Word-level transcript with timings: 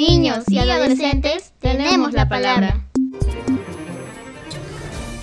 niños 0.00 0.44
y 0.48 0.58
adolescentes 0.58 1.52
tenemos 1.60 2.14
la 2.14 2.26
palabra. 2.26 2.80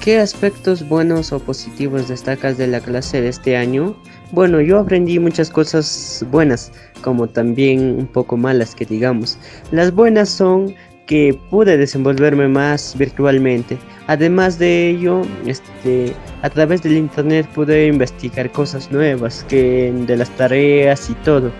¿Qué 0.03 0.19
aspectos 0.19 0.87
buenos 0.87 1.33
o 1.33 1.39
positivos 1.39 2.07
destacas 2.07 2.57
de 2.59 2.67
la 2.67 2.79
clase 2.79 3.19
de 3.19 3.29
este 3.29 3.57
año? 3.57 3.95
Bueno, 4.31 4.61
yo 4.61 4.77
aprendí 4.77 5.17
muchas 5.17 5.49
cosas 5.49 6.23
buenas, 6.29 6.71
como 7.01 7.27
también 7.27 7.79
un 7.97 8.05
poco 8.05 8.37
malas 8.37 8.75
que 8.75 8.85
digamos. 8.85 9.39
Las 9.71 9.91
buenas 9.91 10.29
son 10.29 10.75
que 11.07 11.37
pude 11.49 11.77
desenvolverme 11.77 12.47
más 12.47 12.95
virtualmente. 12.97 13.77
Además 14.05 14.59
de 14.59 14.89
ello, 14.89 15.23
este, 15.45 16.13
a 16.43 16.49
través 16.49 16.83
del 16.83 16.97
internet 16.97 17.47
pude 17.55 17.87
investigar 17.87 18.51
cosas 18.51 18.91
nuevas 18.91 19.43
que 19.49 19.91
de 20.05 20.17
las 20.17 20.29
tareas 20.31 21.09
y 21.09 21.13
todo. 21.15 21.51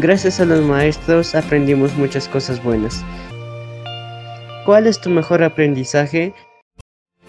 Gracias 0.00 0.38
a 0.38 0.44
los 0.44 0.60
maestros 0.60 1.34
aprendimos 1.34 1.92
muchas 1.96 2.28
cosas 2.28 2.62
buenas. 2.62 3.04
¿Cuál 4.64 4.86
es 4.86 5.00
tu 5.00 5.10
mejor 5.10 5.42
aprendizaje? 5.42 6.32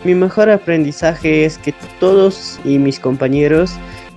Mi 0.03 0.13
mejor 0.13 0.51
aprendizaje 0.51 1.45
es 1.45 1.57
que 1.57 1.73
todos 1.99 2.59
y 2.63 2.77
mis 2.77 2.99
compañeros 2.99 3.71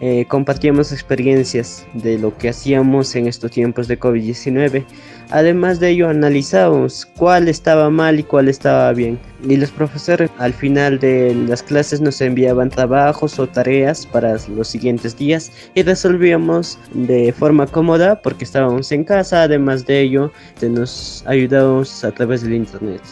eh, 0.05 0.24
compartíamos 0.27 0.91
experiencias 0.91 1.87
de 1.95 2.19
lo 2.19 2.37
que 2.37 2.48
hacíamos 2.48 3.15
en 3.15 3.29
estos 3.29 3.52
tiempos 3.52 3.87
de 3.87 4.01
COVID-19. 4.01 4.84
Además 5.30 5.78
de 5.78 5.91
ello, 5.91 6.09
analizábamos 6.09 7.06
cuál 7.16 7.47
estaba 7.47 7.88
mal 7.88 8.19
y 8.19 8.25
cuál 8.25 8.48
estaba 8.48 8.92
bien. 8.92 9.16
Y 9.48 9.56
los 9.56 9.70
profesores 9.70 10.28
al 10.38 10.52
final 10.52 10.98
de 10.98 11.37
las 11.47 11.62
clases 11.62 12.01
nos 12.01 12.20
enviaban 12.20 12.69
trabajos 12.69 13.38
o 13.38 13.47
tareas 13.47 14.05
para 14.05 14.37
los 14.48 14.66
siguientes 14.66 15.16
días 15.16 15.52
y 15.77 15.84
resolvíamos 15.84 16.80
de 16.95 17.33
forma 17.33 17.69
cómoda 17.69 18.20
porque 18.20 18.42
estábamos 18.42 18.91
en 18.91 19.05
casa. 19.05 19.45
Además 19.45 19.87
de 19.87 20.00
ello, 20.00 20.33
nos 20.62 21.23
ayudábamos 21.28 22.03
a 22.03 22.11
través 22.11 22.42
del 22.42 22.55
internet. 22.55 23.03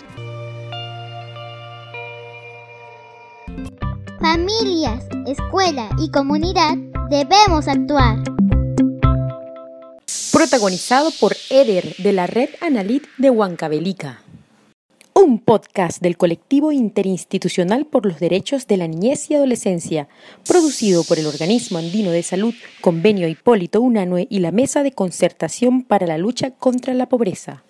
Familias, 4.20 5.06
escuela 5.26 5.88
y 5.98 6.10
comunidad 6.10 6.76
debemos 7.08 7.66
actuar. 7.68 8.18
Protagonizado 10.30 11.10
por 11.18 11.34
Eder 11.48 11.94
de 11.96 12.12
la 12.12 12.27
Red 12.27 12.50
Analit 12.60 13.04
de 13.16 13.30
Huancavelica. 13.30 14.20
Un 15.14 15.38
podcast 15.38 16.02
del 16.02 16.18
colectivo 16.18 16.70
interinstitucional 16.70 17.86
por 17.86 18.04
los 18.04 18.20
derechos 18.20 18.66
de 18.66 18.77
la 18.77 18.88
niñez 18.88 19.30
y 19.30 19.36
adolescencia, 19.36 20.06
producido 20.46 21.02
por 21.05 21.18
el 21.18 21.27
Organismo 21.27 21.78
Andino 21.78 22.10
de 22.10 22.22
Salud, 22.22 22.52
Convenio 22.82 23.27
Hipólito 23.27 23.80
Unanue 23.80 24.27
y 24.28 24.40
la 24.40 24.52
Mesa 24.52 24.82
de 24.82 24.92
Concertación 24.92 25.82
para 25.82 26.06
la 26.06 26.18
Lucha 26.18 26.50
contra 26.50 26.92
la 26.92 27.08
Pobreza. 27.08 27.64